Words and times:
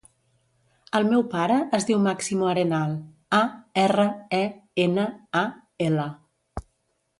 El 0.99 1.03
meu 1.09 1.23
pare 1.33 1.57
es 1.79 1.85
diu 1.89 1.99
Máximo 2.05 2.47
Arenal: 2.53 2.97
a, 3.41 3.43
erra, 3.83 4.09
e, 4.41 4.43
ena, 4.89 5.07
a, 5.45 5.47
ela. 5.91 6.11